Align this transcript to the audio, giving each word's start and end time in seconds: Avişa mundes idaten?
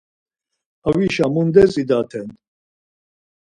Avişa 0.87 1.25
mundes 1.33 1.73
idaten? 1.81 2.27